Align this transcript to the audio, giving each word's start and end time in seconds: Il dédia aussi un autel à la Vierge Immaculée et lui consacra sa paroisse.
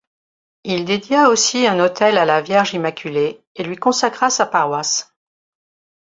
Il 0.63 0.85
dédia 0.85 1.29
aussi 1.29 1.67
un 1.67 1.79
autel 1.79 2.17
à 2.17 2.25
la 2.25 2.41
Vierge 2.41 2.73
Immaculée 2.73 3.39
et 3.55 3.63
lui 3.63 3.75
consacra 3.75 4.31
sa 4.31 4.47
paroisse. 4.47 5.13